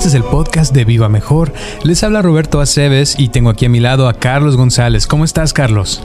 [0.00, 1.52] Este es el podcast de Viva Mejor.
[1.84, 5.06] Les habla Roberto Aceves y tengo aquí a mi lado a Carlos González.
[5.06, 6.02] ¿Cómo estás, Carlos?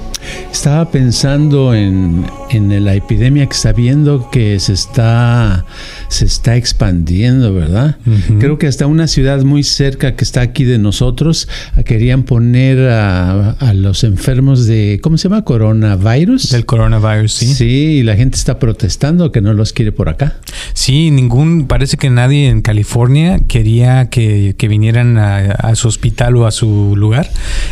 [0.51, 5.65] Estaba pensando en, en la epidemia que está viendo que se está,
[6.09, 7.95] se está expandiendo, ¿verdad?
[8.39, 11.47] Creo que hasta una ciudad muy cerca que está aquí de nosotros
[11.85, 15.45] querían poner a, a los enfermos de, ¿cómo se llama?
[15.45, 16.49] Coronavirus.
[16.49, 17.53] Del coronavirus, sí.
[17.53, 17.65] Sí,
[17.99, 20.35] y la gente está protestando que no los quiere por acá.
[20.73, 26.35] Sí, ningún, parece que nadie en California quería que, que vinieran a, a, su hospital
[26.37, 27.29] o a su lugar.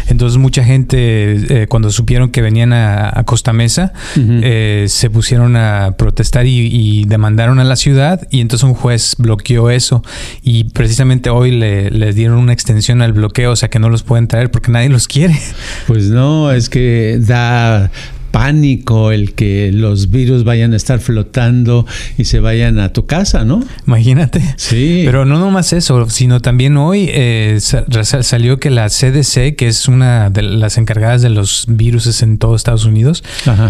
[0.08, 4.42] Entonces mucha gente, eh, cuando supieron que venían a, a Costa Mesa, uh -huh.
[4.44, 9.16] eh, se pusieron a protestar y, y, demandaron a la ciudad y entonces un juez
[9.18, 10.04] bloqueó eso
[10.42, 14.04] y precisamente hoy le, les dieron una extensión al bloqueo, o sea que no los
[14.04, 15.38] pueden traer porque nadie los quiere.
[15.88, 17.92] Pues no, es que da
[18.34, 21.86] pánico el que los virus vayan a estar flotando
[22.18, 23.64] y se vayan a tu casa, ¿no?
[23.86, 24.42] Imagínate.
[24.58, 25.04] Sí.
[25.06, 30.32] Pero no nomás eso, sino también hoy eh, salió que la CDC, que es una
[30.32, 33.24] de las encargadas de los virus en todo Estados Unidos,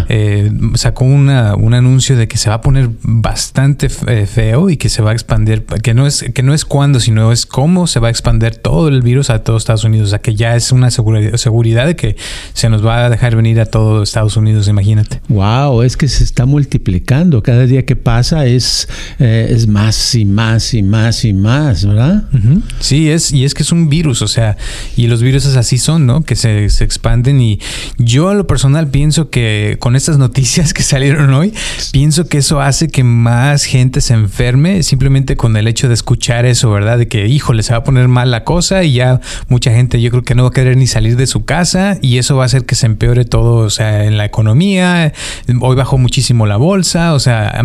[0.08, 4.78] eh, sacó una, un anuncio de que se va a poner bastante eh, feo y
[4.78, 7.86] que se va a expandir, que no es que no es cuándo, sino es cómo
[7.86, 10.06] se va a expandir todo el virus a todo Estados Unidos.
[10.06, 12.16] O sea, que ya es una seguridad, seguridad de que
[12.54, 15.20] se nos va a dejar venir a todo Estados Unidos imagínate.
[15.28, 17.42] Wow, es que se está multiplicando.
[17.42, 18.88] Cada día que pasa es,
[19.18, 22.24] eh, es más y más y más y más, ¿verdad?
[22.32, 22.62] Uh -huh.
[22.80, 24.56] Sí, es, y es que es un virus, o sea,
[24.96, 26.22] y los virus así son, ¿no?
[26.22, 27.60] Que se, se, expanden y
[27.98, 31.52] yo a lo personal pienso que con estas noticias que salieron hoy,
[31.92, 36.46] pienso que eso hace que más gente se enferme simplemente con el hecho de escuchar
[36.46, 36.98] eso, ¿verdad?
[36.98, 40.10] De que, híjole, se va a poner mal la cosa y ya mucha gente yo
[40.10, 42.46] creo que no va a querer ni salir de su casa y eso va a
[42.46, 45.12] hacer que se empeore todo, o sea, en la economía economía,
[45.60, 47.62] hoy bajó muchísimo la bolsa, o sea,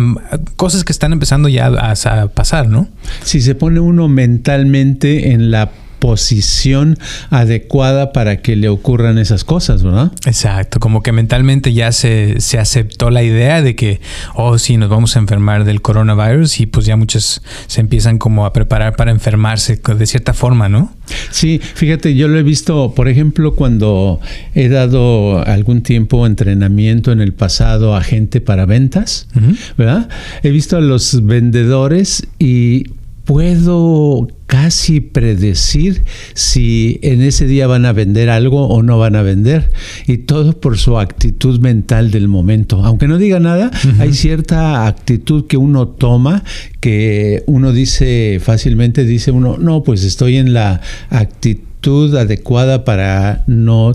[0.56, 2.88] cosas que están empezando ya a, a pasar, ¿no?
[3.22, 5.70] Si se pone uno mentalmente en la
[6.00, 6.98] posición
[7.30, 10.10] adecuada para que le ocurran esas cosas, ¿verdad?
[10.26, 14.00] Exacto, como que mentalmente ya se, se aceptó la idea de que,
[14.34, 18.46] oh, sí, nos vamos a enfermar del coronavirus y pues ya muchos se empiezan como
[18.46, 20.92] a preparar para enfermarse de cierta forma, ¿no?
[21.30, 24.20] Sí, fíjate, yo lo he visto, por ejemplo, cuando
[24.54, 29.56] he dado algún tiempo entrenamiento en el pasado a gente para ventas, uh -huh.
[29.76, 30.08] ¿verdad?
[30.42, 32.84] He visto a los vendedores y
[33.30, 36.02] puedo casi predecir
[36.34, 39.70] si en ese día van a vender algo o no van a vender.
[40.08, 42.84] Y todo por su actitud mental del momento.
[42.84, 44.00] Aunque no diga nada, uh -huh.
[44.00, 46.42] hay cierta actitud que uno toma
[46.80, 53.92] que uno dice fácilmente, dice uno, no, pues estoy en la actitud adecuada para no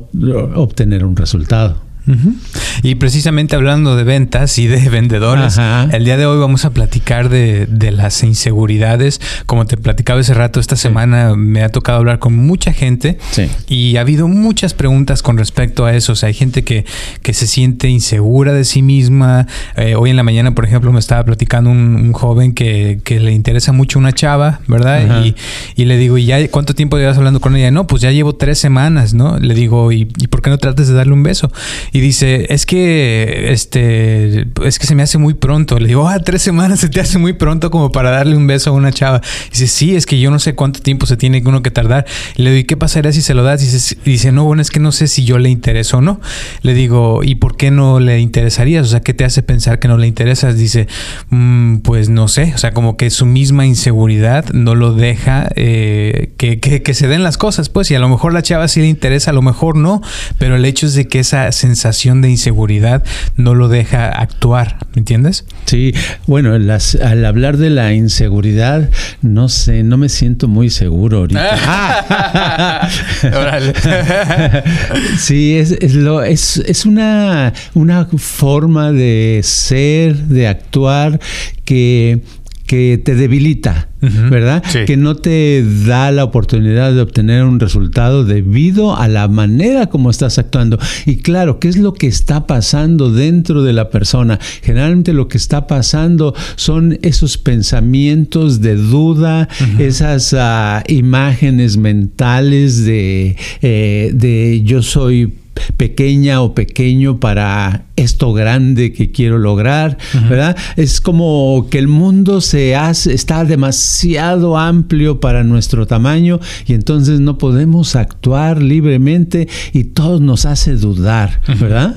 [0.55, 1.84] obtener un resultado.
[2.07, 2.35] Uh -huh.
[2.83, 5.89] Y precisamente hablando de ventas y de vendedores, Ajá.
[5.91, 9.21] el día de hoy vamos a platicar de, de, las inseguridades.
[9.45, 10.83] Como te platicaba hace rato, esta sí.
[10.83, 13.49] semana me ha tocado hablar con mucha gente sí.
[13.67, 16.13] y ha habido muchas preguntas con respecto a eso.
[16.13, 16.85] O sea, hay gente que,
[17.21, 19.47] que se siente insegura de sí misma.
[19.75, 23.19] Eh, hoy en la mañana, por ejemplo, me estaba platicando un, un joven que, que,
[23.19, 25.23] le interesa mucho una chava, ¿verdad?
[25.23, 25.35] Y,
[25.75, 27.71] y, le digo, ¿y ya cuánto tiempo llevas hablando con ella?
[27.71, 29.39] No, pues ya llevo tres semanas, ¿no?
[29.39, 31.51] Le digo, ¿y, y por qué no trates de darle un beso?
[31.95, 35.79] Y dice, es que este es que se me hace muy pronto.
[35.79, 38.71] Le digo, ah, tres semanas se te hace muy pronto como para darle un beso
[38.71, 39.21] a una chava.
[39.49, 42.05] Dice, sí, es que yo no sé cuánto tiempo se tiene uno que tardar.
[42.35, 43.63] Le digo, ¿y qué pasaría si se lo das?
[43.63, 46.19] Y dice, dice, no, bueno, es que no sé si yo le intereso o no.
[46.63, 48.87] Le digo, ¿y por qué no le interesarías?
[48.87, 50.57] O sea, ¿qué te hace pensar que no le interesas?
[50.57, 50.89] Dice,
[51.29, 52.51] mmm, pues no sé.
[52.55, 57.07] O sea, como que su misma inseguridad no lo deja eh, que, que, que se
[57.07, 57.89] den las cosas, pues.
[57.89, 60.01] Y a lo mejor la chava sí le interesa, a lo mejor no.
[60.37, 63.03] Pero el hecho es de que esa sensación de inseguridad
[63.35, 65.45] no lo deja actuar, ¿me entiendes?
[65.65, 65.93] Sí,
[66.25, 68.89] bueno, las, al hablar de la inseguridad,
[69.21, 72.89] no sé, no me siento muy seguro ahorita.
[75.19, 81.19] sí, es, es, lo, es, es una, una forma de ser, de actuar
[81.65, 82.21] que
[82.65, 84.63] que te debilita, ¿verdad?
[84.85, 90.09] Que no te da la oportunidad de obtener un resultado debido a la manera como
[90.09, 90.79] estás actuando.
[91.05, 94.39] Y claro, ¿qué es lo que está pasando dentro de la persona?
[94.63, 99.47] Generalmente lo que está pasando son esos pensamientos de duda,
[99.77, 105.33] esas ah, imágenes mentales de, eh, de yo soy
[105.77, 109.97] pequeña o pequeño para esto grande que quiero lograr,
[110.29, 110.55] ¿verdad?
[110.75, 117.19] Es como que el mundo se hace, está demasiado amplio para nuestro tamaño y entonces
[117.19, 121.95] no podemos actuar libremente y todo nos hace dudar, ¿verdad?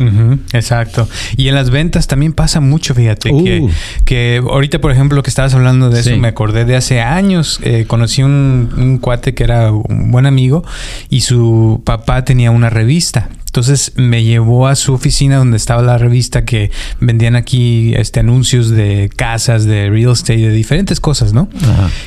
[0.52, 1.08] Exacto.
[1.36, 3.70] Y en las ventas también pasa mucho, fíjate, que, uh.
[4.04, 7.84] que, ahorita, por ejemplo, que estabas hablando de eso, me acordé de hace años, eh,
[7.86, 10.64] conocí un, un cuate que era un buen amigo
[11.10, 13.28] y su papá tenía una revista.
[13.46, 16.70] Entonces me llevó a su oficina donde estaba la revista que
[17.00, 21.48] vendían aquí este, anuncios de casas, de real estate, de diferentes cosas, ¿no?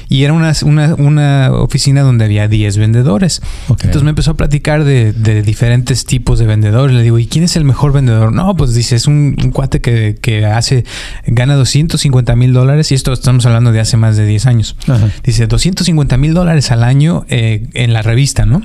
[0.09, 0.53] Y era una,
[0.97, 3.41] una, oficina donde había 10 vendedores.
[3.69, 6.95] Entonces me empezó a platicar de, diferentes tipos de vendedores.
[6.95, 8.31] Le digo, ¿y quién es el mejor vendedor?
[8.31, 10.85] No, pues dice, es un, cuate que, hace,
[11.25, 14.75] gana 250 mil dólares y esto estamos hablando de hace más de 10 años.
[15.23, 18.61] Dice, 250 mil dólares al año eh, en la revista, ¿no?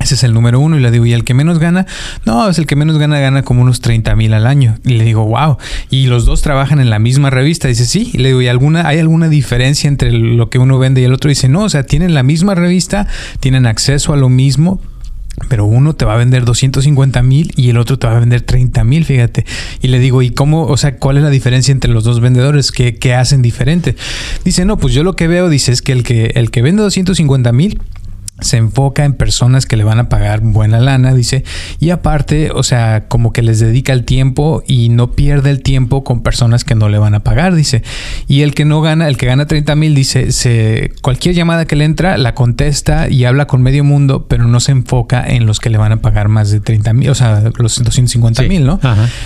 [0.00, 0.78] Ese es el número uno.
[0.78, 1.86] Y le digo, ¿y el que menos gana?
[2.24, 4.78] No, es el que menos gana, gana como unos 30 mil al año.
[4.84, 5.56] Y le digo, wow.
[5.90, 7.68] Y los dos trabajan en la misma revista.
[7.68, 8.10] Dice, sí.
[8.12, 11.12] Y le digo, ¿y alguna, hay alguna diferencia entre lo que uno vende y el
[11.12, 11.28] otro?
[11.28, 13.06] Dice, no, o sea, tienen la misma revista,
[13.40, 14.80] tienen acceso a lo mismo,
[15.48, 18.40] pero uno te va a vender 250 mil y el otro te va a vender
[18.40, 19.44] 30 mil, fíjate.
[19.82, 22.72] Y le digo, ¿y cómo, o sea, cuál es la diferencia entre los dos vendedores?
[22.72, 23.96] ¿Qué, ¿Qué, hacen diferente?
[24.44, 26.82] Dice, no, pues yo lo que veo, dice, es que el que, el que vende
[26.82, 27.80] 250 mil
[28.40, 31.42] se enfoca en personas que le van a pagar buena lana, dice,
[31.80, 36.04] y aparte, o sea, como que les dedica el tiempo y no pierde el tiempo
[36.04, 37.82] con personas que no le van a pagar, dice.
[38.28, 41.76] Y el que no gana, el que gana 30 mil, dice, se, cualquier llamada que
[41.76, 45.58] le entra, la contesta y habla con medio mundo, pero no se enfoca en los
[45.58, 48.78] que le van a pagar más de 30 mil, o sea, los 250 mil, ¿no?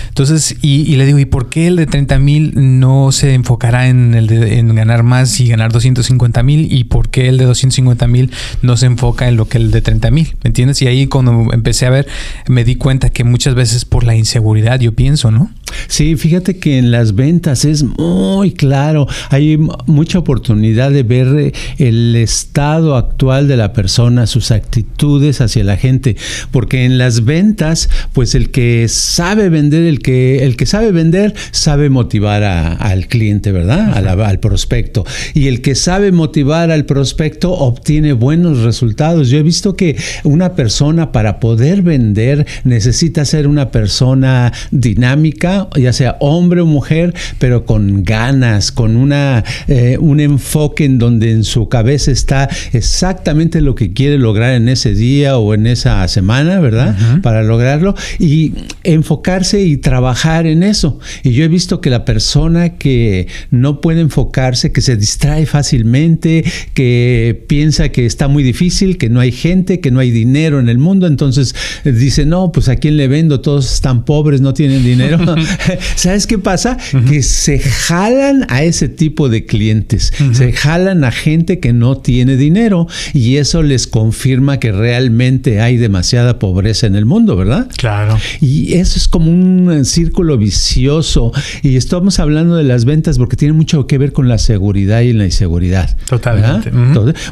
[0.07, 4.13] Entonces, y, le digo, ¿y por qué el de 30 mil no se enfocará en,
[4.13, 6.71] el de, en ganar más y ganar 250 mil?
[6.71, 8.31] ¿Y por qué el de 250 mil
[8.61, 10.81] no se enfoca en lo que el de 30 mil, ¿me entiendes?
[10.81, 12.07] Y ahí cuando empecé a ver,
[12.47, 15.49] me di cuenta que muchas veces por la inseguridad, yo pienso, ¿no?
[15.87, 21.53] Sí, fíjate que en las ventas es muy claro, hay mucha oportunidad de ver eh,
[21.77, 26.17] el estado actual de la persona, sus actitudes hacia la gente,
[26.51, 31.33] porque en las ventas, pues el que sabe vender, el que, el que sabe vender,
[31.51, 33.97] sabe motivar al cliente, ¿verdad?
[34.21, 35.05] al prospecto.
[35.33, 40.53] Y el que sabe motivar al prospecto obtiene buenos resultados yo he visto que una
[40.53, 47.65] persona para poder vender necesita ser una persona dinámica, ya sea hombre o mujer, pero
[47.65, 53.75] con ganas, con una, eh, un enfoque en donde en su cabeza está exactamente lo
[53.75, 56.95] que quiere lograr en ese día o en esa semana, ¿verdad?
[57.21, 58.53] Para lograrlo y
[58.83, 60.99] enfocarse y trabajar en eso.
[61.23, 66.43] Y yo he visto que la persona que no puede enfocarse, que se distrae fácilmente,
[66.73, 70.69] que piensa que está muy difícil, que no hay gente, que no hay dinero en
[70.69, 71.55] el mundo, entonces
[71.85, 75.19] eh, dice, no, pues a quién le vendo, todos están pobres, no tienen dinero.
[75.95, 76.77] ¿Sabes qué pasa?
[77.07, 82.37] Que se jalan a ese tipo de clientes, se jalan a gente que no tiene
[82.37, 87.69] dinero y eso les confirma que realmente hay demasiada pobreza en el mundo, ¿verdad?
[87.77, 88.17] Claro.
[88.39, 91.31] Y eso es como un eh, círculo vicioso
[91.61, 95.13] y estamos hablando de las ventas porque tiene mucho que ver con la seguridad y
[95.13, 95.97] la inseguridad.
[96.05, 96.71] Totalmente.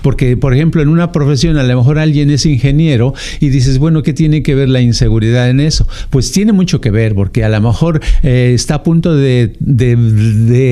[0.02, 4.04] porque, por ejemplo, en una profesión a lo mejor alguien es ingeniero y dices, bueno,
[4.04, 5.88] ¿qué tiene que ver la inseguridad en eso?
[6.10, 9.56] Pues tiene mucho que ver, porque a lo mejor eh, está a punto de,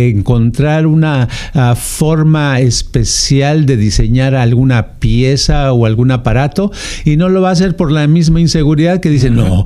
[0.10, 6.72] encontrar una ah, forma especial de diseñar alguna pieza o algún aparato
[7.06, 9.66] y no lo va a hacer por la misma inseguridad que dice, no,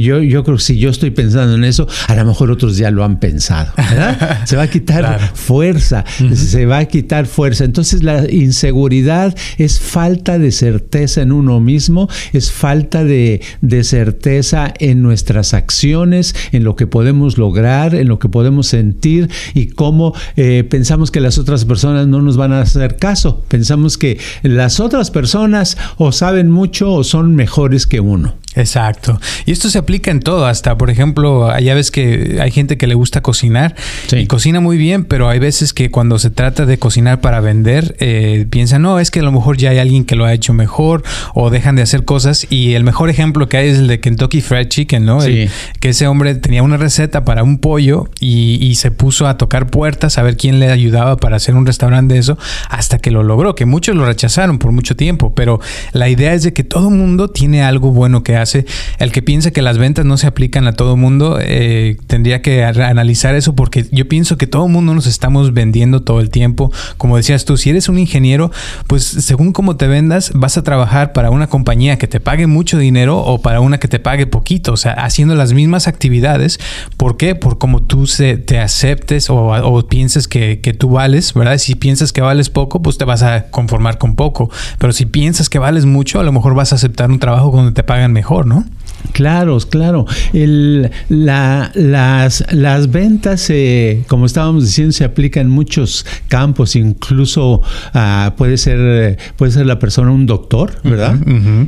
[0.00, 2.90] yo, yo creo que si yo estoy pensando en eso, a lo mejor otros ya
[2.90, 3.72] lo han pensado.
[4.44, 6.04] Se va a quitar fuerza,
[6.34, 7.64] se va a quitar fuerza.
[7.64, 13.40] Entonces la inseguridad es falta de certeza en uno mismo, es falta de,
[13.82, 19.66] certeza en nuestras acciones, en lo que podemos lograr, en lo que podemos sentir y
[19.66, 23.42] cómo eh, pensamos que las otras personas no nos van a hacer caso.
[23.48, 28.34] Pensamos que las otras personas o saben mucho o son mejores que uno.
[28.56, 29.20] Exacto.
[29.46, 32.88] Y esto se aplica en todo, hasta por ejemplo, ya ves que hay gente que
[32.88, 33.76] le gusta cocinar
[34.10, 37.94] y cocina muy bien, pero hay veces que cuando se trata de cocinar para vender,
[38.00, 40.52] eh, piensan, no, es que a lo mejor ya hay alguien que lo ha hecho
[40.52, 41.04] mejor
[41.34, 42.46] o dejan de hacer cosas.
[42.50, 45.20] Y el mejor ejemplo que hay es el de Kentucky Fried Chicken, ¿no?
[45.20, 49.68] que ese hombre tenía una receta para un pollo y, y, se puso a tocar
[49.68, 52.38] puertas a ver quién le ayudaba para hacer un restaurante de eso,
[52.68, 55.60] hasta que lo logró, que muchos lo rechazaron por mucho tiempo, pero
[55.92, 58.66] la idea es de que todo mundo tiene algo bueno que hace.
[58.98, 62.64] El que piensa que las ventas no se aplican a todo mundo, eh, tendría que
[62.64, 66.72] analizar eso porque yo pienso que todo mundo nos estamos vendiendo todo el tiempo.
[66.96, 68.50] Como decías tú, si eres un ingeniero,
[68.86, 72.78] pues según cómo te vendas, vas a trabajar para una compañía que te pague mucho
[72.78, 76.58] dinero o para una que te pague poquito, o sea, haciendo las mismas actividades.
[76.96, 77.34] ¿Por qué?
[77.34, 81.58] Por cómo tú se, te aceptes o, pienses que, que tú vales, ¿verdad?
[81.58, 84.50] Si piensas que vales poco, pues te vas a conformar con poco.
[84.78, 87.72] Pero si piensas que vales mucho, a lo mejor vas a aceptar un trabajo donde
[87.72, 88.64] te pagan mejor, ¿no?
[89.12, 90.06] Claro, claro.
[90.32, 96.76] El, la, las, las ventas, eh, como estábamos diciendo, se aplican en muchos campos.
[96.76, 97.62] Incluso
[97.94, 101.18] uh, puede ser puede ser la persona un doctor, ¿verdad?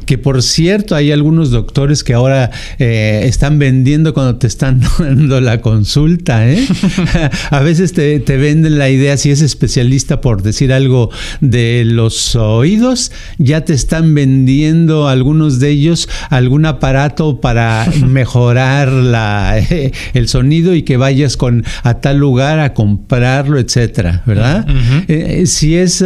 [0.07, 5.41] Que por cierto, hay algunos doctores que ahora eh, están vendiendo cuando te están dando
[5.41, 6.49] la consulta.
[6.49, 6.67] ¿eh?
[7.51, 11.11] A veces te, te venden la idea, si es especialista por decir algo
[11.41, 19.59] de los oídos, ya te están vendiendo algunos de ellos algún aparato para mejorar la,
[20.15, 24.67] el sonido y que vayas con a tal lugar a comprarlo, etcétera, ¿verdad?
[25.09, 26.05] Eh, si es,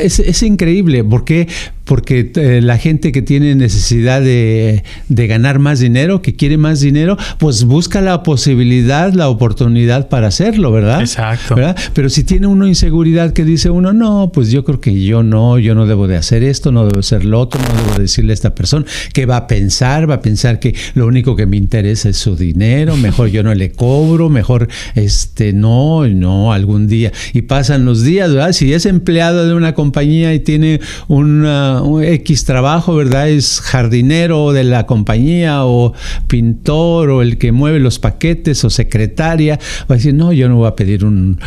[0.00, 1.48] es, es, increíble, porque
[1.86, 7.16] porque eh, la gente que tiene necesidad de, ganar más dinero, que quiere más dinero,
[7.38, 11.00] pues busca la posibilidad, la oportunidad para hacerlo, ¿verdad?
[11.00, 11.54] Exacto.
[11.94, 15.58] Pero si tiene uno inseguridad que dice uno, no, pues yo creo que yo no,
[15.58, 18.34] yo no debo de hacer esto, no debo hacer lo otro, no debo decirle a
[18.34, 22.08] esta persona que va a pensar, va a pensar que lo único que me interesa
[22.08, 27.12] es su dinero, mejor yo no le cobro, mejor este no, no, algún día.
[27.32, 28.52] Y pasan los días, ¿verdad?
[28.52, 33.28] Si es empleado de una compañía y tiene una un X trabajo, ¿verdad?
[33.28, 35.92] Es jardinero de la compañía o
[36.26, 40.56] pintor o el que mueve los paquetes o secretaria, va a decir, no, yo no
[40.56, 41.38] voy a pedir un,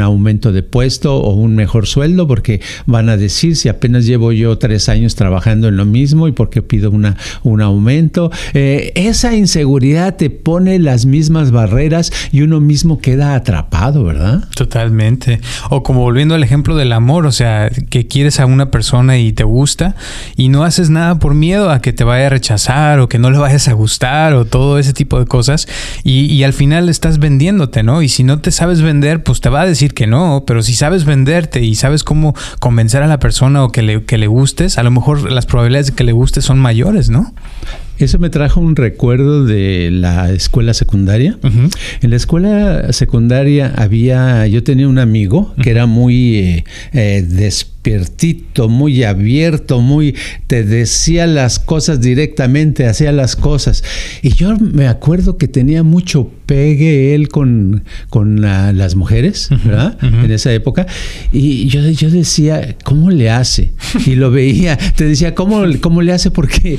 [0.00, 4.58] aumento de puesto o un mejor sueldo porque van a decir si apenas llevo yo
[4.58, 8.30] tres años trabajando en lo mismo y porque pido una, un aumento.
[8.54, 14.44] Eh, esa inseguridad te pone las mismas barreras y uno mismo queda atrapado, ¿verdad?
[14.54, 15.40] Totalmente.
[15.70, 19.32] O como volviendo al ejemplo del amor, o sea, que quieres a una persona y
[19.32, 19.73] te gusta
[20.36, 23.30] y no haces nada por miedo a que te vaya a rechazar o que no
[23.30, 25.66] le vayas a gustar o todo ese tipo de cosas
[26.02, 28.02] y, al final estás vendiéndote, ¿no?
[28.02, 30.74] Y si no te sabes vender, pues te va a decir que no, pero si
[30.74, 34.76] sabes venderte y sabes cómo convencer a la persona o que le, que le gustes,
[34.76, 37.32] a lo mejor las probabilidades de que le gustes son mayores, ¿no?
[37.98, 41.38] Eso me trajo un recuerdo de la escuela secundaria.
[42.02, 47.22] En la escuela secundaria había, yo tenía un amigo que era muy eh, eh,
[47.84, 50.14] despiertito, muy abierto, muy,
[50.46, 53.84] te decía las cosas directamente, hacía las cosas.
[54.22, 59.96] Y yo me acuerdo que tenía mucho pegue él con, con las mujeres, ¿verdad?
[60.02, 60.86] En esa época.
[61.32, 63.72] Y yo, yo decía, ¿cómo le hace?
[64.06, 66.30] Y lo veía, te decía, ¿cómo, cómo le hace?
[66.30, 66.78] Porque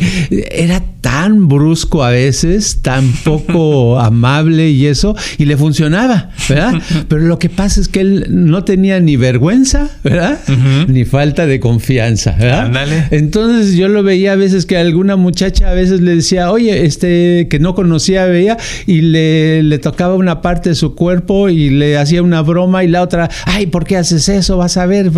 [0.51, 6.81] era tan brusco a veces, tan poco amable y eso, y le funcionaba, ¿verdad?
[7.07, 10.39] Pero lo que pasa es que él no tenía ni vergüenza, ¿verdad?
[10.88, 13.07] Ni falta de confianza, ¿verdad?
[13.12, 17.48] Entonces yo lo veía a veces que alguna muchacha a veces le decía, oye, este,
[17.50, 18.57] que no conocía, veía,
[18.88, 22.88] y le, le tocaba una parte de su cuerpo y le hacía una broma y
[22.88, 24.57] la otra, ay, ¿por qué haces eso?
[24.57, 25.12] Vas a ver,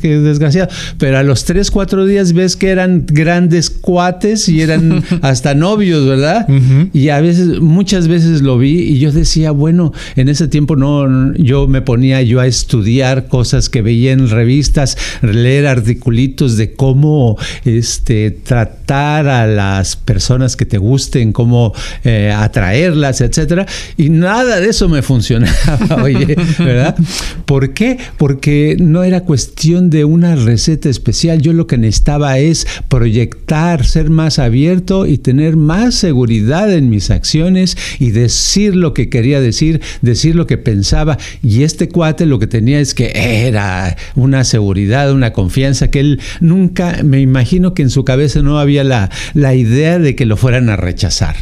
[0.00, 0.68] qué desgraciado.
[0.98, 6.06] Pero a los tres, cuatro días ves que eran grandes cuates y eran hasta novios,
[6.06, 6.46] ¿verdad?
[6.92, 11.34] Y a veces, muchas veces lo vi y yo decía, bueno, en ese tiempo no,
[11.34, 17.38] yo me ponía yo a estudiar cosas que veía en revistas, leer articulitos de cómo
[17.64, 21.72] este, tratar a las personas que te gusten, cómo
[22.04, 23.66] eh, atraerlas, etcétera.
[23.96, 26.96] Y nada de eso me funcionaba, oye, ¿verdad?
[27.44, 27.98] ¿Por qué?
[28.16, 31.40] Porque no era cuestión de una receta especial.
[31.40, 37.10] Yo lo que necesitaba es proyectar, ser más abierto y tener más seguridad en mis
[37.10, 41.18] acciones y decir lo que quería decir, decir lo que pensaba.
[41.42, 46.20] Y este cuate lo que tenía es que era una seguridad, una confianza que él
[46.40, 50.36] nunca, me imagino que en su cabeza no había la, la idea de que lo
[50.36, 51.36] fueran a rechazar.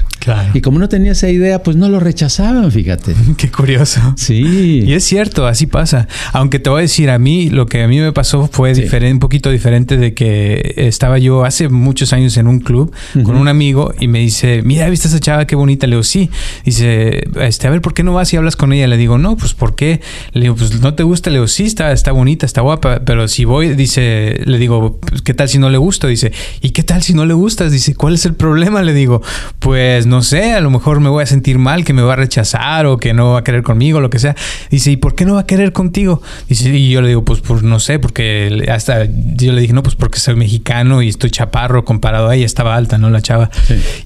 [0.53, 3.15] Y como no tenía esa idea, pues no lo rechazaban, fíjate.
[3.37, 4.01] Qué curioso.
[4.17, 4.83] Sí.
[4.87, 6.09] Y es cierto, así pasa.
[6.33, 9.13] Aunque te voy a decir, a mí lo que a mí me pasó fue diferente,
[9.13, 12.93] un poquito diferente de que estaba yo hace muchos años en un club
[13.25, 15.87] con un amigo y me dice, mira, ¿viste esa chava qué bonita?
[15.87, 16.31] Le digo, sí.
[16.65, 18.87] Dice, este, a ver, ¿por qué no vas y hablas con ella?
[18.87, 20.01] Le digo, no, pues ¿por qué?
[20.33, 21.31] Le digo, pues no te gusta.
[21.31, 25.35] Le digo, sí, está, está bonita, está guapa, pero si voy, dice, le digo, ¿qué
[25.35, 26.07] tal si no le gusto?
[26.07, 27.73] Dice, ¿y qué tal si no le gustas?
[27.73, 28.83] Dice, ¿cuál es el problema?
[28.83, 29.23] Le digo,
[29.59, 32.17] pues no sé, a lo mejor me voy a sentir mal, que me va a
[32.17, 34.35] rechazar o que no va a querer conmigo, lo que sea.
[34.71, 36.23] Dice, ¿y por qué no va a querer contigo?
[36.49, 39.83] Dice, y yo le digo, pues, pues no sé, porque hasta yo le dije, no,
[39.83, 43.11] pues porque soy mexicano y estoy chaparro comparado a ella, estaba alta, ¿no?
[43.11, 43.51] La chava.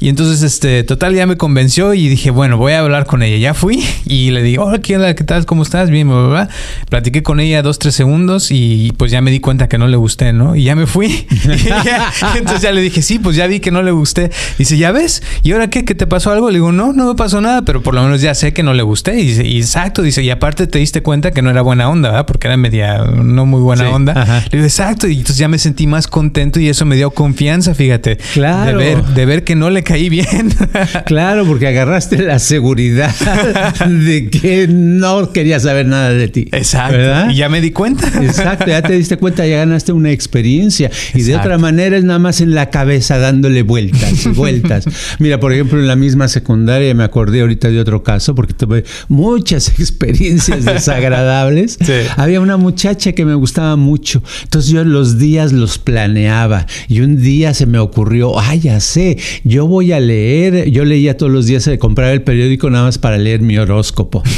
[0.00, 3.36] Y entonces, este, total, ya me convenció y dije, bueno, voy a hablar con ella.
[3.36, 5.46] Ya fui y le dije, hola, ¿qué, ¿qué tal?
[5.46, 5.90] ¿Cómo estás?
[5.90, 6.48] Bien, bla, bla,
[6.88, 9.96] Platiqué con ella dos, tres segundos y pues ya me di cuenta que no le
[9.96, 10.56] gusté, ¿no?
[10.56, 11.26] Y ya me fui.
[12.36, 14.30] entonces ya le dije, sí, pues ya vi que no le gusté.
[14.58, 15.22] Dice, ¿ya ves?
[15.42, 15.84] ¿Y ahora qué?
[15.84, 16.48] ¿Que te pasó algo?
[16.50, 18.72] Le digo, no, no me pasó nada, pero por lo menos ya sé que no
[18.72, 19.20] le gusté.
[19.20, 22.26] Y exacto, dice, y aparte te diste cuenta que no era buena onda, ¿verdad?
[22.26, 24.44] Porque era media, no muy buena onda.
[24.50, 27.74] Le digo, exacto, y entonces ya me sentí más contento y eso me dio confianza,
[27.74, 28.18] fíjate.
[28.32, 28.78] Claro.
[28.78, 30.54] De ver, de ver que no le caí bien.
[31.04, 33.14] claro, porque agarraste la seguridad
[33.86, 36.48] de que no quería saber nada de ti.
[36.52, 37.30] Exacto.
[37.30, 38.08] Y ya me di cuenta.
[38.22, 40.90] Exacto, ya te diste cuenta, ya ganaste una experiencia.
[41.14, 44.84] Y de otra manera es nada más en la cabeza dándole vueltas y vueltas.
[45.18, 48.84] Mira, por ejemplo, en la misma secundaria me acordé ahorita de otro caso porque tuve
[49.08, 51.78] muchas experiencias desagradables.
[52.16, 54.22] Había una muchacha que me gustaba mucho.
[54.44, 59.18] Entonces yo los días los planeaba y un día se me ocurrió, ay, ya sé,
[59.44, 62.98] yo voy a leer, yo leía todos los días, eh, compraba el periódico nada más
[62.98, 64.22] para leer mi horóscopo.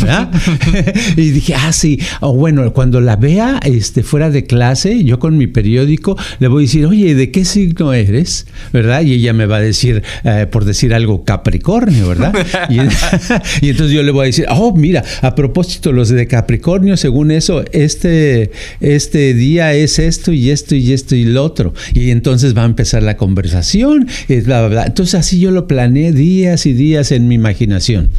[1.16, 5.36] y dije, ah, sí, o bueno, cuando la vea este, fuera de clase, yo con
[5.36, 8.46] mi periódico le voy a decir, oye, ¿de qué signo eres?
[8.72, 9.02] ¿Verdad?
[9.02, 12.34] Y ella me va a decir, eh, por decir algo, Capricornio, ¿verdad?
[12.68, 12.76] Y,
[13.66, 17.30] y, entonces yo le voy a decir, oh, mira, a propósito, los de Capricornio, según
[17.30, 21.72] eso, este, este día es esto y esto y esto y lo otro.
[21.94, 24.84] Y entonces va a empezar la conversación, y bla, bla, bla.
[24.86, 28.10] Entonces así yo lo planeé días y días en mi imaginación.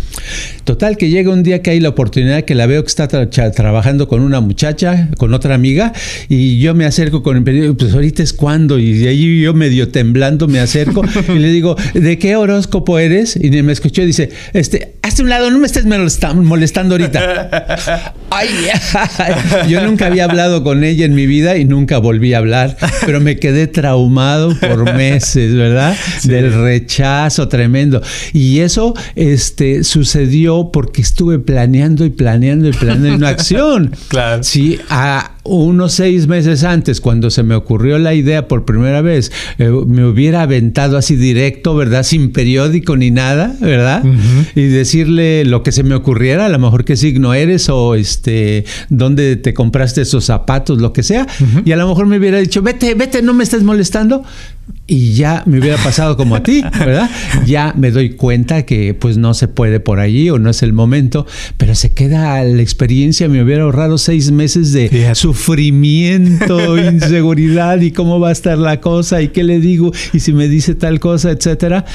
[0.63, 4.07] Total, que llega un día que hay la oportunidad que la veo que está trabajando
[4.07, 5.93] con una muchacha, con otra amiga,
[6.27, 9.53] y yo me acerco con el periódico, pues ahorita es cuando, y de ahí yo
[9.53, 13.35] medio temblando me acerco y le digo, ¿de qué horóscopo eres?
[13.35, 18.15] Y me escuchó y dice, este, hazte un lado, no me estés molestando ahorita.
[18.29, 18.49] Ay,
[19.67, 23.19] yo nunca había hablado con ella en mi vida y nunca volví a hablar, pero
[23.19, 25.95] me quedé traumado por meses, ¿verdad?
[26.23, 28.01] Del rechazo tremendo.
[28.33, 33.91] Y eso este, sucedió porque estuve planeando y planeando y planeando una acción.
[34.07, 34.43] Claro.
[34.43, 39.31] Sí, a unos seis meses antes, cuando se me ocurrió la idea por primera vez,
[39.57, 42.03] eh, me hubiera aventado así directo, ¿verdad?
[42.03, 44.03] Sin periódico ni nada, ¿verdad?
[44.55, 48.65] Y decirle lo que se me ocurriera, a lo mejor qué signo eres o este,
[48.89, 51.27] dónde te compraste esos zapatos, lo que sea.
[51.65, 54.23] Y a lo mejor me hubiera dicho, vete, vete, no me estés molestando
[54.87, 57.09] y ya me hubiera pasado como a ti, ¿verdad?
[57.45, 60.73] Ya me doy cuenta que pues no se puede por allí o no es el
[60.73, 61.25] momento,
[61.57, 68.19] pero se queda la experiencia, me hubiera ahorrado seis meses de sufrimiento, inseguridad y cómo
[68.19, 71.31] va a estar la cosa y qué le digo y si me dice tal cosa,
[71.31, 71.85] etcétera.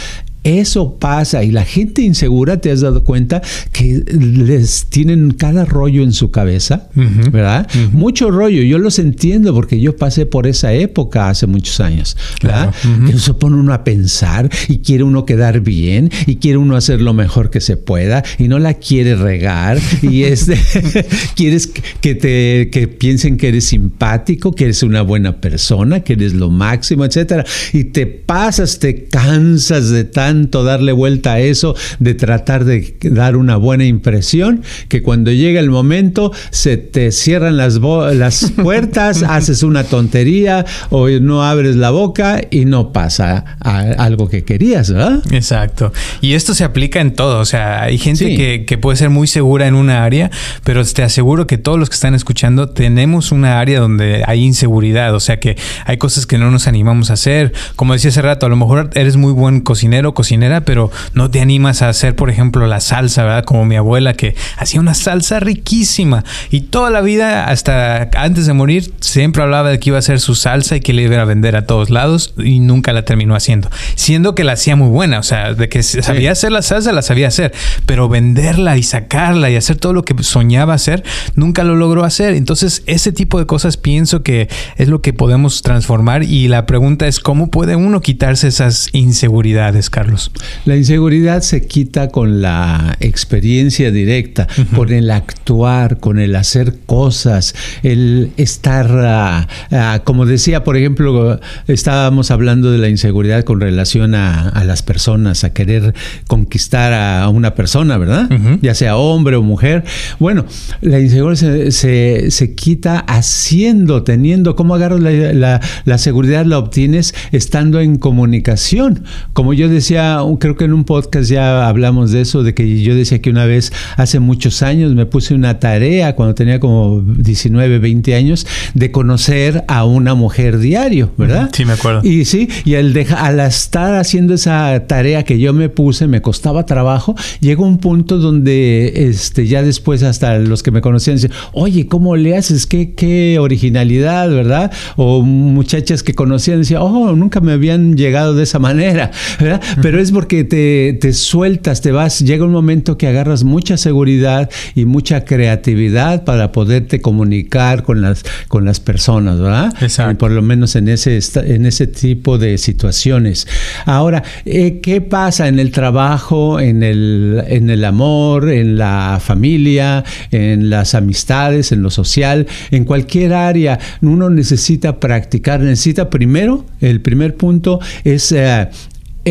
[0.47, 6.05] Eso pasa y la gente insegura, te has dado cuenta que les tienen cada rollo
[6.05, 7.69] en su cabeza, ¿verdad?
[7.91, 12.73] Mucho rollo, yo los entiendo porque yo pasé por esa época hace muchos años, ¿verdad?
[13.07, 17.01] Que se pone uno a pensar y quiere uno quedar bien y quiere uno hacer
[17.03, 20.57] lo mejor que se pueda y no la quiere regar y este,
[21.35, 26.35] quieres que te que piensen que eres simpático, que eres una buena persona, que eres
[26.35, 32.14] lo máximo, etcétera, y te pasas, te cansas de tan darle vuelta a eso, de
[32.14, 37.79] tratar de dar una buena impresión, que cuando llega el momento se te cierran las,
[37.79, 44.44] las puertas, haces una tontería o no abres la boca y no pasa algo que
[44.44, 45.22] querías, ¿verdad?
[45.31, 45.92] Exacto.
[46.20, 47.40] Y esto se aplica en todo.
[47.40, 50.31] O sea, hay gente que, que puede ser muy segura en una área,
[50.64, 55.14] pero te aseguro que todos los que están escuchando tenemos una área donde hay inseguridad.
[55.14, 57.53] O sea, que hay cosas que no nos animamos a hacer.
[57.77, 61.40] Como decía hace rato, a lo mejor eres muy buen cocinero, cocinera, pero no te
[61.40, 63.44] animas a hacer, por ejemplo, la salsa, ¿verdad?
[63.44, 68.55] Como mi abuela que hacía una salsa riquísima y toda la vida, hasta antes de
[68.55, 71.24] morir, siempre hablaba de que iba a hacer su salsa y que le iba a
[71.24, 73.70] vender a todos lados y nunca la terminó haciendo.
[73.94, 77.02] Siendo que la hacía muy buena, o sea, de que sabía hacer la salsa, la
[77.02, 77.52] sabía hacer,
[77.85, 82.35] pero venderla y sacarla y hacer todo lo que soñaba hacer, nunca lo logró hacer.
[82.35, 87.07] Entonces, ese tipo de cosas pienso que es lo que podemos transformar y la pregunta
[87.07, 90.06] es, ¿cómo puede uno quitarse esas inseguridades, Carlos?
[90.07, 90.31] Carlos?
[90.64, 97.55] La inseguridad se quita con la experiencia directa, con el actuar, con el hacer cosas,
[97.83, 104.14] el estar, ah, ah, como decía, por ejemplo, estábamos hablando de la inseguridad con relación
[104.14, 105.95] a, las personas, a querer
[106.27, 108.29] conquistar a una persona, ¿verdad?
[108.62, 109.85] Ya sea hombre o mujer.
[110.19, 110.47] Bueno,
[110.81, 116.47] la inseguridad se, quita haciendo, teniendo, ¿cómo agarras la, la seguridad?
[116.47, 119.05] La obtienes estando en comunicación.
[119.33, 119.96] Como yo decía,
[120.39, 123.47] creo que en un podcast ya hablamos de eso, de que yo decía que una
[123.47, 128.91] vez, hace muchos años, me puse una tarea cuando tenía como 19, 20 años, de
[128.91, 131.51] conocer a una mujer diario, ¿verdad?
[131.53, 132.01] Sí, me acuerdo.
[132.05, 136.67] Y sí, y al, al estar haciendo esa tarea que yo me puse, me costaba
[136.67, 141.87] trabajo, llegó un punto donde este, ya después hasta los que me conocían decían, oye,
[141.87, 142.67] ¿cómo le haces?
[142.67, 144.73] ¿Qué, qué originalidad, ¿verdad?
[144.97, 149.61] O muchachas que conocían decían, oh, nunca me habían llegado de esa manera, ¿verdad?
[149.87, 154.51] Pero es porque te, te sueltas, te vas, llega un momento que agarras mucha seguridad
[154.75, 159.72] y mucha creatividad para poderte comunicar con las, con las personas, ¿verdad?
[159.81, 160.18] Exacto.
[160.18, 163.46] Por lo menos en ese, en ese tipo de situaciones.
[163.85, 170.03] Ahora, eh, ¿qué pasa en el trabajo, en el, en el amor, en la familia,
[170.33, 173.79] en las amistades, en lo social, en cualquier área?
[174.03, 178.66] Uno necesita practicar, necesita primero, el primer punto es eh,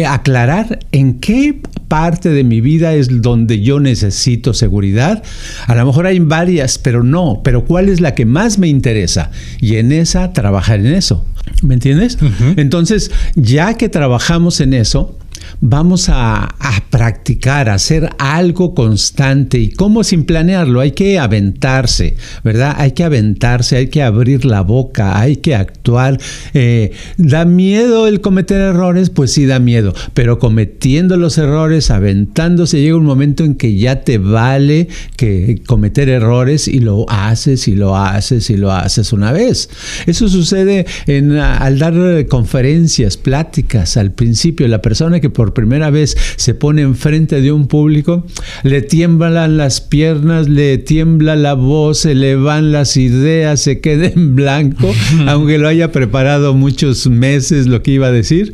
[0.03, 5.23] aclarar en qué parte de mi vida es donde yo necesito seguridad.
[5.67, 9.31] A lo mejor hay varias, pero no, pero cuál es la que más me interesa
[9.61, 11.23] y en esa trabajar en eso.
[11.61, 12.17] ¿Me entiendes?
[12.57, 15.17] Entonces, ya que trabajamos en eso,
[15.61, 16.55] vamos a,
[16.89, 19.57] practicar, a hacer algo constante.
[19.59, 20.79] ¿Y cómo sin planearlo?
[20.79, 22.75] Hay que aventarse, ¿verdad?
[22.77, 26.19] Hay que aventarse, hay que abrir la boca, hay que actuar.
[26.53, 29.09] Eh, ¿Da miedo el cometer errores?
[29.09, 34.01] Pues sí da miedo, pero cometiendo los errores, aventándose, llega un momento en que ya
[34.01, 39.31] te vale que cometer errores y lo haces y lo haces y lo haces una
[39.31, 39.69] vez.
[40.05, 41.95] Eso sucede en, al dar
[42.27, 43.97] conferencias, pláticas.
[43.97, 48.25] Al principio, la persona que por primera vez se pone enfrente de un público,
[48.63, 54.07] le tiemblan las piernas, le tiembla la voz, se le van las ideas, se queda
[54.07, 54.91] en blanco,
[55.27, 58.53] aunque lo haya preparado muchos meses lo que iba a decir,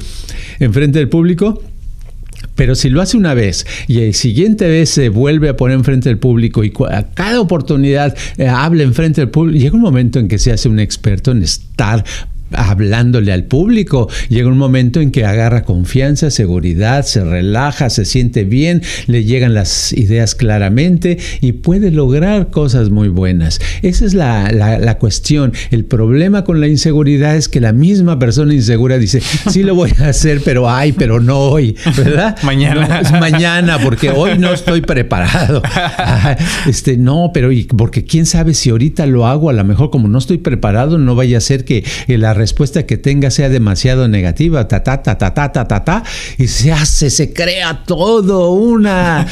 [0.59, 1.61] enfrente del público.
[2.55, 6.09] Pero si lo hace una vez y el siguiente vez se vuelve a poner enfrente
[6.09, 10.27] del público y a cada oportunidad eh, habla enfrente del público, llega un momento en
[10.27, 12.03] que se hace un experto en estar
[12.53, 14.09] hablándole al público.
[14.29, 19.53] Llega un momento en que agarra confianza, seguridad, se relaja, se siente bien, le llegan
[19.53, 23.59] las ideas claramente y puede lograr cosas muy buenas.
[23.81, 25.53] Esa es la, la, cuestión.
[25.71, 29.91] El problema con la inseguridad es que la misma persona insegura dice, sí lo voy
[29.99, 32.37] a hacer, pero ay, pero no hoy, ¿verdad?
[32.43, 33.01] mañana.
[33.19, 35.61] mañana, porque hoy no estoy preparado.
[36.67, 40.07] este, no, pero y porque quién sabe si ahorita lo hago, a lo mejor como
[40.07, 44.67] no estoy preparado, no vaya a ser que la respuesta que tenga sea demasiado negativa,
[44.67, 46.04] ta ta ta ta ta ta ta, ta
[46.38, 49.27] y se hace, se crea todo una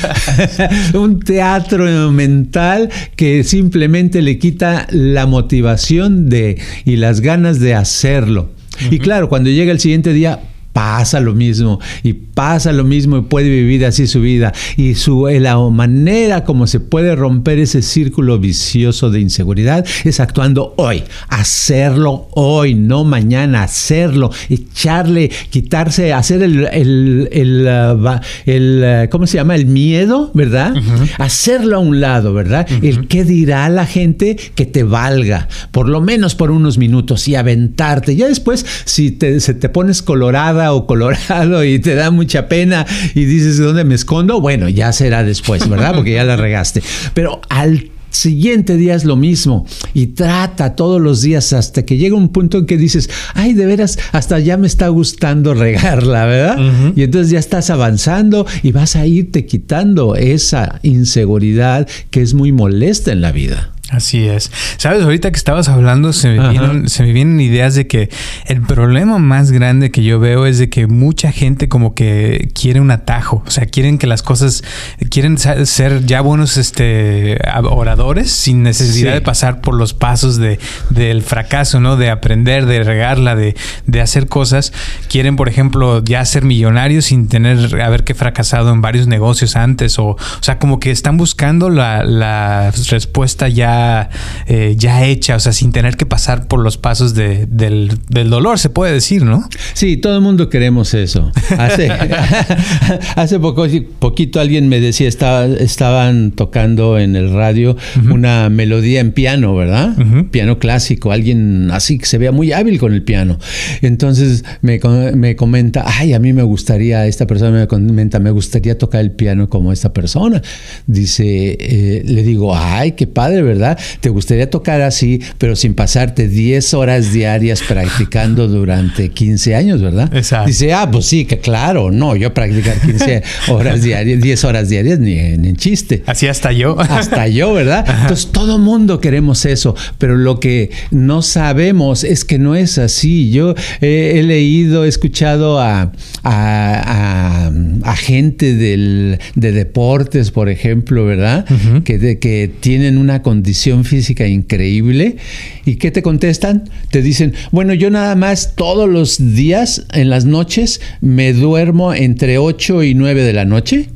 [0.93, 8.51] un teatro mental que simplemente le quita la motivación de y las ganas de hacerlo.
[8.91, 10.39] Y claro, cuando llega el siguiente día,
[10.79, 14.53] pasa lo mismo y pasa lo mismo y puede vivir así su vida.
[14.77, 20.73] Y su la manera como se puede romper ese círculo vicioso de inseguridad es actuando
[20.77, 21.03] hoy.
[21.27, 23.63] Hacerlo hoy no mañana.
[23.63, 30.73] Hacerlo echarle quitarse hacer el el, el, uh, uh, cómo se llama el miedo verdad
[31.17, 35.99] hacerlo a un lado verdad el qué dirá la gente que te valga por lo
[35.99, 38.15] menos por unos minutos y aventarte.
[38.15, 42.85] Ya después si te, se te pones colorada o colorado y te da mucha pena
[43.15, 44.41] y dices, ¿dónde me escondo?
[44.41, 45.93] Bueno, ya será después, ¿verdad?
[45.95, 46.81] Porque ya la regaste.
[47.13, 52.15] Pero al siguiente día es lo mismo y trata todos los días hasta que llega
[52.15, 56.93] un punto en que dices, ay, de veras, hasta ya me está gustando regarla, ¿verdad?
[56.95, 62.51] Y entonces ya estás avanzando y vas a irte quitando esa inseguridad que es muy
[62.51, 63.71] molesta en la vida.
[63.91, 64.51] Así es.
[64.77, 68.09] Sabes, ahorita que estabas hablando se me, vienen, se me, vienen, ideas de que
[68.45, 72.81] el problema más grande que yo veo es de que mucha gente como que quiere
[72.81, 74.63] un atajo, o sea, quieren que las cosas,
[75.09, 80.59] quieren ser ya buenos este, oradores sin necesidad de pasar por los pasos de,
[80.91, 81.97] del fracaso, ¿no?
[81.97, 83.55] De aprender, de regarla, de,
[83.87, 84.71] de hacer cosas.
[85.07, 89.97] Quieren, por ejemplo, ya ser millonarios sin tener, haber que fracasado en varios negocios antes,
[89.97, 94.09] o, o sea, como que están buscando la, la respuesta ya ya,
[94.47, 98.29] eh, ya hecha, o sea, sin tener que pasar por los pasos de, del, del,
[98.29, 99.47] dolor, se puede decir, ¿no?
[99.73, 101.31] Sí, todo el mundo queremos eso.
[101.57, 101.89] Hace,
[103.15, 103.65] hace poco,
[103.99, 107.75] poquito alguien me decía, estaba, estaban tocando en el radio
[108.09, 109.95] una melodía en piano, ¿verdad?
[110.31, 113.37] Piano clásico, alguien así que se vea muy hábil con el piano.
[113.81, 114.79] Entonces me,
[115.15, 119.11] me comenta, ay, a mí me gustaría, esta persona me comenta, me gustaría tocar el
[119.11, 120.41] piano como esta persona.
[120.87, 123.68] Dice, eh, le digo, ay, qué padre, ¿verdad?
[123.99, 130.09] Te gustaría tocar así, pero sin pasarte 10 horas diarias practicando durante 15 años, ¿verdad?
[130.15, 130.47] Exacto.
[130.47, 134.99] Dice, ah, pues sí, que claro, no, yo practicar 15 horas diarias, 10 horas diarias,
[134.99, 136.03] ni, en chiste.
[136.05, 136.79] Así hasta yo.
[136.89, 137.85] Hasta yo, ¿verdad?
[138.01, 143.29] Entonces todo mundo queremos eso, pero lo que no sabemos es que no es así.
[143.29, 145.91] Yo he leído, he escuchado a,
[146.23, 151.45] a, gente del, de deportes, por ejemplo, ¿verdad?
[151.83, 155.17] que, que tienen una condición física increíble.
[155.65, 156.69] ¿Y qué te contestan?
[156.91, 162.37] Te dicen, bueno, yo nada más todos los días, en las noches, me duermo entre
[162.37, 163.89] 8 y 9 de la noche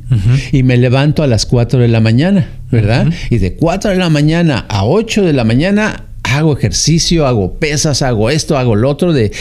[0.52, 3.12] y me levanto a las 4 de la mañana, ¿verdad?
[3.30, 6.04] Y de 4 de la mañana a 8 de la mañana
[6.36, 9.32] hago ejercicio, hago pesas, hago esto, hago lo otro, de,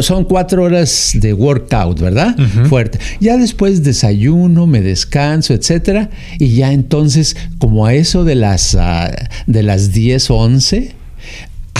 [0.00, 2.36] son cuatro horas de workout, ¿verdad?
[2.68, 2.98] Fuerte.
[3.20, 9.10] Ya después desayuno, me descanso, etcétera, y ya entonces, como a eso de las, uh,
[9.46, 10.97] de las 10 o 11,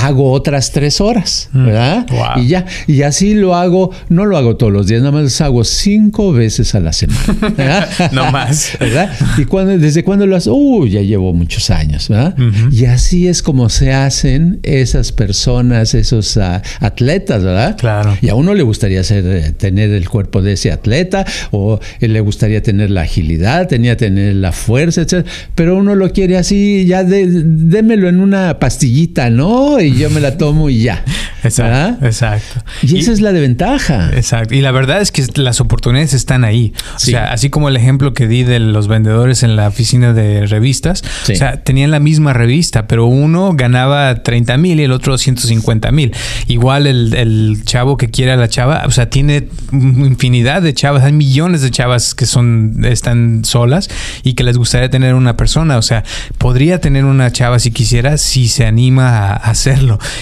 [0.03, 1.67] hago otras tres horas, mm.
[1.67, 2.07] ¿verdad?
[2.37, 5.47] Y ya, y así lo hago, no lo hago todos los días, nada más lo
[5.47, 7.89] hago cinco veces a la semana.
[8.13, 8.77] no más.
[8.81, 9.13] ¿Verdad?
[9.37, 12.37] Y cuando, desde cuándo lo haces, uh, ya llevo muchos años, ¿verdad?
[12.71, 17.77] Y así es como se hacen esas personas, esos uh, atletas, ¿verdad?
[17.79, 18.17] Claro.
[18.21, 22.21] Y a uno le gustaría ser, eh, tener el cuerpo de ese atleta, o le
[22.21, 25.27] gustaría tener la agilidad, tenía tener la fuerza, etc.
[25.55, 29.79] Pero uno lo quiere así, ya démelo en una pastillita, ¿no?
[29.81, 31.05] y yo me la tomo y ya.
[31.45, 32.05] Exacto.
[32.05, 32.65] exacto.
[32.83, 34.11] Y, esa es la de ventaja.
[34.15, 34.55] Exacto.
[34.55, 36.73] Y la verdad es que las oportunidades están ahí.
[36.97, 40.47] O sea, así como el ejemplo que di de los vendedores en la oficina de
[40.47, 45.17] revistas, o sea, tenían la misma revista, pero uno ganaba 30 mil y el otro
[45.17, 46.13] 150 mil.
[46.47, 51.13] Igual el, chavo que quiere a la chava, o sea, tiene infinidad de chavas, hay
[51.13, 53.89] millones de chavas que son, están solas
[54.23, 55.79] y que les gustaría tener una persona.
[55.79, 56.05] O sea,
[56.39, 59.78] podría tener una chava si quisiera, si se anima a hacer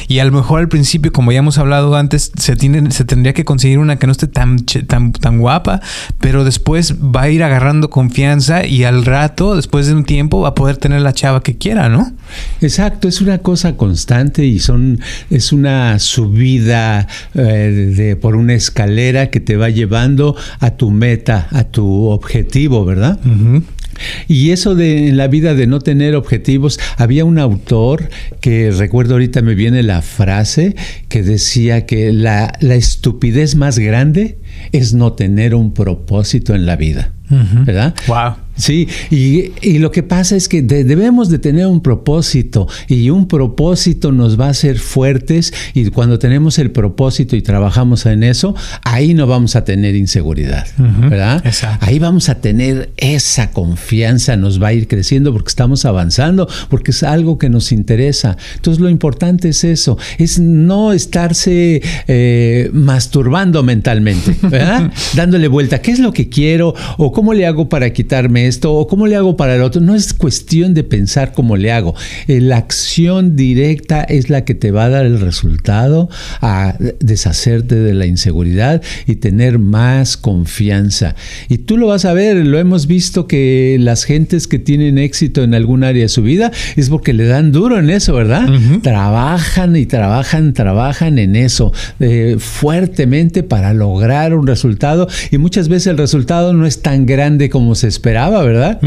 [0.09, 3.33] y a lo mejor al principio, como ya hemos hablado antes, se, tiene, se tendría
[3.33, 5.81] que conseguir una que no esté tan, tan, tan guapa,
[6.21, 10.49] pero después va a ir agarrando confianza y al rato, después de un tiempo, va
[10.49, 12.13] a poder tener la chava que quiera, ¿no?
[12.61, 19.31] Exacto, es una cosa constante y son, es una subida eh, de, por una escalera
[19.31, 23.19] que te va llevando a tu meta, a tu objetivo, ¿verdad?
[24.29, 28.09] Y eso de en la vida de no tener objetivos, había un autor
[28.41, 30.77] que recuerdo ahorita me viene la frase
[31.09, 34.39] que decía que la, la estupidez más grande
[34.73, 37.16] es no tener un propósito en la vida.
[37.29, 37.95] ¿Verdad?
[38.07, 38.47] Wow.
[38.57, 44.13] Sí, y, lo que pasa es que debemos de tener un propósito y un propósito
[44.13, 49.13] nos va a hacer fuertes y cuando tenemos el propósito y trabajamos en eso, ahí
[49.13, 51.45] no vamos a tener inseguridad, ¿verdad?
[51.81, 56.93] Ahí vamos a tener esa confianza, nos va a ir creciendo porque estamos avanzando, porque
[56.93, 58.39] es algo que nos interesa.
[58.55, 64.91] Entonces lo importante es eso, es no estarse eh, masturbando mentalmente, ¿verdad?
[65.15, 68.87] Dándole vuelta, ¿qué es lo que quiero o cómo le hago para quitarme esto o
[68.87, 69.81] cómo le hago para el otro.
[69.81, 71.95] No es cuestión de pensar cómo le hago.
[72.29, 76.11] Eh, la acción directa es la que te va a dar el resultado
[76.43, 81.15] a deshacerte de la inseguridad y tener más confianza.
[81.49, 85.43] Y tú lo vas a ver, lo hemos visto que las gentes que tienen éxito
[85.43, 88.47] en algún área de su vida es porque le dan duro en eso, ¿verdad?
[88.83, 95.87] Trabajan y trabajan, trabajan en eso eh, fuertemente para lograr un resultado y muchas veces
[95.87, 98.81] el resultado no es tan grande como se esperaba ¿verdad?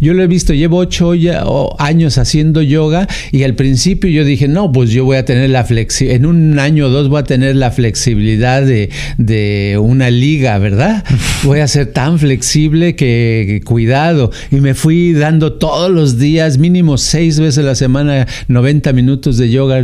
[0.00, 1.12] Yo lo he visto, llevo ocho
[1.78, 5.64] años haciendo yoga y al principio yo dije, no, pues yo voy a tener la
[5.64, 10.58] flexibilidad, en un año o dos voy a tener la flexibilidad de, de una liga,
[10.58, 11.04] ¿verdad?
[11.44, 14.30] Voy a ser tan flexible que, cuidado.
[14.50, 19.38] Y me fui dando todos los días, mínimo seis veces a la semana, 90 minutos
[19.38, 19.82] de yoga.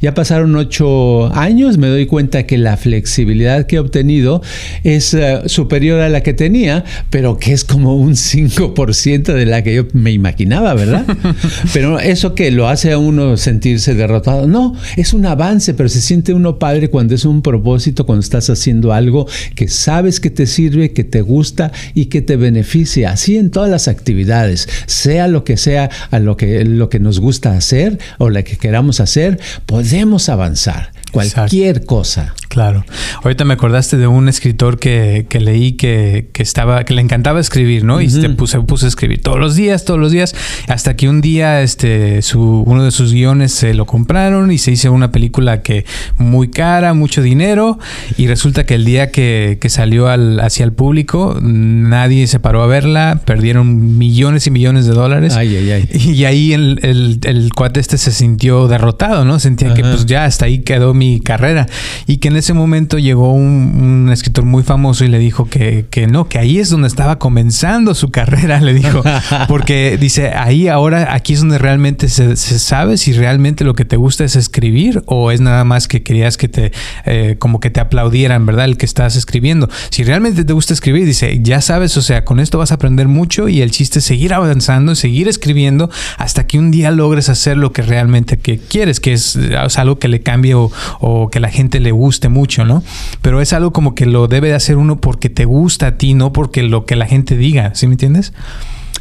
[0.00, 4.42] Ya pasaron ocho años, me doy cuenta que la flexibilidad que he obtenido
[4.82, 9.62] es eh, superior a la que tenía, pero que es como un 5% de la
[9.62, 11.04] que yo me imaginaba, ¿verdad?
[11.72, 16.00] pero eso que lo hace a uno sentirse derrotado, no, es un avance, pero se
[16.00, 20.46] siente uno padre cuando es un propósito, cuando estás haciendo algo que sabes que te
[20.46, 25.44] sirve, que te gusta y que te beneficia, así en todas las actividades, sea lo
[25.44, 29.40] que sea a lo que, lo que nos gusta hacer o lo que queramos hacer,
[29.66, 32.34] podemos avanzar cualquier cosa.
[32.56, 32.86] Claro.
[33.22, 37.38] Ahorita me acordaste de un escritor que, que leí que, que, estaba, que le encantaba
[37.38, 38.00] escribir, ¿no?
[38.00, 40.34] Y se puso, a escribir todos los días, todos los días,
[40.66, 44.70] hasta que un día este, su, uno de sus guiones se lo compraron y se
[44.70, 45.84] hizo una película que
[46.16, 47.78] muy cara, mucho dinero,
[48.16, 52.62] y resulta que el día que, que salió al, hacia el público, nadie se paró
[52.62, 55.36] a verla, perdieron millones y millones de dólares.
[55.36, 55.88] Ay, ay, ay.
[55.92, 59.40] Y ahí el, el, el cuate este se sintió derrotado, ¿no?
[59.40, 61.66] Sentía que pues ya hasta ahí quedó mi carrera.
[62.06, 66.06] Y que en ese momento llegó un, escritor muy famoso y le dijo que, que,
[66.06, 69.02] no, que ahí es donde estaba comenzando su carrera, le dijo.
[69.48, 73.96] Porque dice, ahí ahora, aquí es donde realmente se, sabe si realmente lo que te
[73.96, 76.72] gusta es escribir o es nada más que querías que te,
[77.04, 78.66] eh, como que te aplaudieran, ¿verdad?
[78.66, 79.68] El que estás escribiendo.
[79.90, 83.08] Si realmente te gusta escribir, dice, ya sabes, o sea, con esto vas a aprender
[83.08, 87.56] mucho y el chiste es seguir avanzando, seguir escribiendo hasta que un día logres hacer
[87.56, 91.48] lo que realmente que quieres, que es, es algo que le cambie o que la
[91.48, 92.82] gente le guste mucho, ¿no?
[93.22, 96.14] Pero es algo como que lo debe de hacer uno porque te gusta a ti,
[96.14, 98.32] no porque lo que la gente diga, ¿sí me entiendes?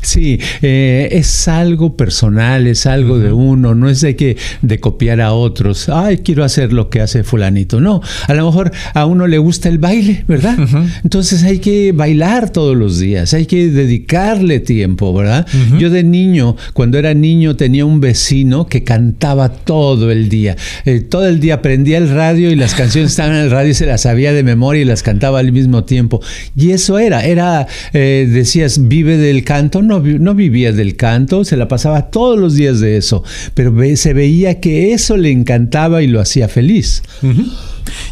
[0.06, 5.20] Sí, eh, es algo personal, es algo de uno, no es de que de copiar
[5.20, 5.90] a otros.
[5.90, 7.82] Ay, quiero hacer lo que hace fulanito.
[7.82, 10.58] No, a lo mejor a uno le gusta el baile, ¿verdad?
[11.04, 15.48] Entonces hay que bailar todos los días, hay que dedicarle tiempo, ¿verdad?
[15.80, 20.56] Yo de niño, cuando era niño, tenía un vecino que cantaba todo el día.
[20.86, 23.74] Eh, todo el día prendía el radio y las canciones estaban en el radio y
[23.74, 26.22] se las sabía de memoria y las cantaba al mismo tiempo.
[26.56, 31.58] Y eso era, era, eh, decías, vive del canto, no no, vivía del canto, se
[31.58, 36.08] la pasaba todos los días de eso, pero se veía que eso le encantaba y
[36.08, 37.04] lo hacía feliz.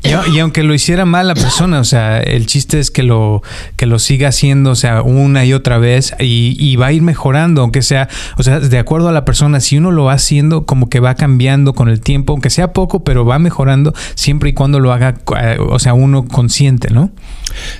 [0.03, 3.41] Y, aunque lo hiciera mal la persona, o sea, el chiste es que lo,
[3.75, 7.62] que lo siga haciendo, o sea, una y otra vez y, va a ir mejorando,
[7.62, 10.89] aunque sea, o sea, de acuerdo a la persona, si uno lo va haciendo, como
[10.89, 14.79] que va cambiando con el tiempo, aunque sea poco, pero va mejorando siempre y cuando
[14.79, 17.12] lo haga, eh, o sea, uno consciente, ¿no?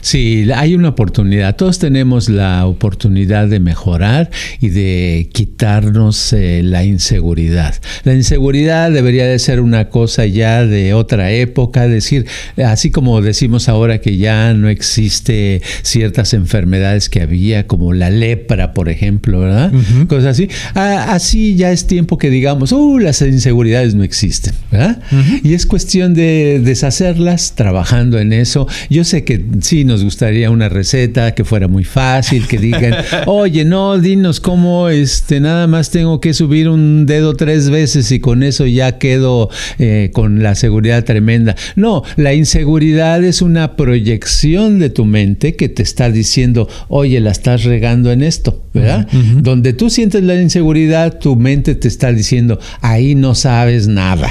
[0.02, 1.56] Sí, hay una oportunidad.
[1.56, 4.30] Todos tenemos la oportunidad de mejorar
[4.60, 7.76] y de quitarnos eh, la inseguridad.
[8.04, 12.26] La inseguridad debería de ser una cosa ya de otra época, decir,
[12.64, 18.74] así como decimos ahora que ya no existe ciertas enfermedades que había, como la lepra,
[18.74, 19.72] por ejemplo, ¿verdad?
[20.08, 20.50] Cosas así.
[20.74, 25.02] así ya es tiempo que digamos, uh, las inseguridades no existen, ¿verdad?
[25.44, 28.68] Y es cuestión de deshacerlas, trabajando en eso.
[28.90, 33.66] Yo sé que sí nos gustaría una receta que fuera muy fácil, que digan, oye,
[33.66, 38.44] no, dinos cómo, este, nada más tengo que subir un dedo tres veces y con
[38.44, 41.56] eso ya quedo eh, con la seguridad tremenda.
[41.76, 47.32] No, la inseguridad es una proyección de tu mente que te está diciendo, oye, la
[47.32, 49.08] estás regando en esto, ¿verdad?
[49.42, 54.30] Donde tú sientes la inseguridad, tu mente te está diciendo, ahí no sabes nada.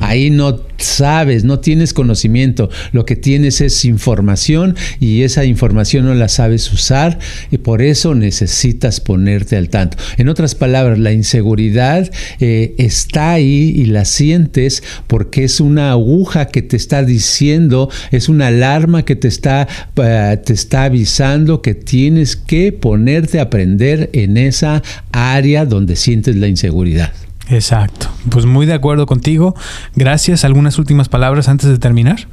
[0.00, 6.14] Ahí no sabes, no tienes conocimiento, lo que tienes es información y esa información no
[6.14, 7.18] la sabes usar
[7.50, 9.96] y por eso necesitas ponerte al tanto.
[10.16, 16.46] En otras palabras, la inseguridad eh, está ahí y la sientes porque es una aguja
[16.46, 21.74] que te está diciendo, es una alarma que te está, eh, te está avisando que
[21.74, 27.12] tienes que ponerte a aprender en esa área donde sientes la inseguridad.
[27.48, 28.08] Exacto.
[28.30, 29.54] Pues muy de acuerdo contigo.
[29.94, 30.44] Gracias.
[30.44, 32.26] ¿Algunas últimas palabras antes de terminar?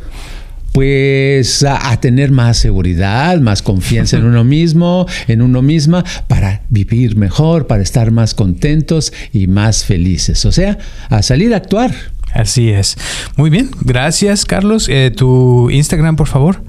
[0.73, 7.15] Pues a, tener más seguridad, más confianza en uno mismo, en uno misma, para vivir
[7.15, 10.45] mejor, para estar más contentos y más felices.
[10.45, 11.93] O sea, a salir a actuar.
[12.33, 12.97] Así es.
[13.35, 13.69] Muy bien.
[13.81, 14.87] Gracias, Carlos.
[14.89, 16.63] Eh, tu Instagram, por favor.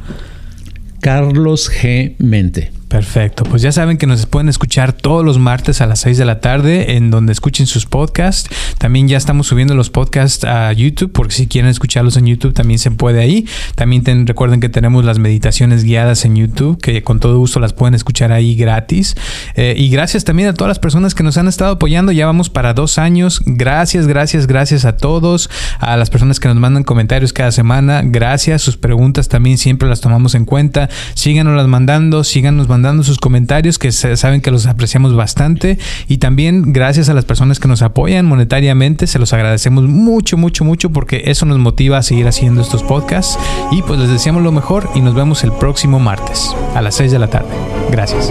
[1.01, 2.17] Carlos G.
[2.19, 2.84] Mente.
[2.95, 6.25] Perfecto, pues ya saben que nos pueden escuchar todos los martes a las 6 de
[6.25, 8.49] la tarde en donde escuchen sus podcasts.
[8.79, 12.79] También ya estamos subiendo los podcasts a YouTube, porque si quieren escucharlos en YouTube también
[12.79, 13.49] se puede ahí.
[13.75, 17.95] También recuerden que tenemos las meditaciones guiadas en YouTube, que con todo gusto las pueden
[17.95, 19.17] escuchar ahí gratis.
[19.57, 22.13] Eh, y gracias también a todas las personas que nos han estado apoyando.
[22.13, 23.43] Ya vamos para dos años.
[23.45, 25.51] Gracias, gracias, gracias a todos.
[25.81, 28.03] A las personas que nos mandan comentarios cada semana.
[28.05, 28.63] Gracias.
[28.63, 30.89] Sus preguntas también siempre las tomamos en cuenta.
[31.15, 36.19] Síganos las mandando, síganos mandando mandando sus comentarios que saben que los apreciamos bastante y
[36.19, 40.91] también gracias a las personas que nos apoyan monetariamente, se los agradecemos mucho, mucho, mucho
[40.91, 43.39] porque eso nos motiva a seguir haciendo estos podcasts
[43.73, 47.11] y pues les deseamos lo mejor y nos vemos el próximo martes a las 6
[47.11, 47.55] de la tarde.
[47.91, 48.31] Gracias.